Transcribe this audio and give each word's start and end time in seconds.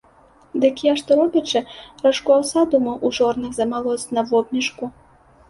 Дык 0.61 0.79
я, 0.85 0.93
што 1.01 1.17
робячы, 1.19 1.61
ражку 2.07 2.29
аўса 2.37 2.65
думаў 2.73 2.95
у 3.07 3.13
жорнах 3.19 3.51
змалоць 3.61 4.09
на 4.21 4.27
вобмешку. 4.33 4.93